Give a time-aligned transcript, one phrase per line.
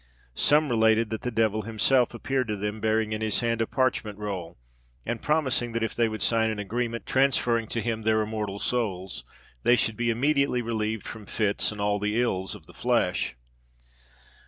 [0.33, 4.17] Some related that the devil himself appeared to them, bearing in his hand a parchment
[4.17, 4.57] roll,
[5.05, 9.23] and promising that if they would sign an agreement, transferring to him their immortal souls,
[9.61, 13.35] they should be immediately relieved from fits and all the ills of the flesh.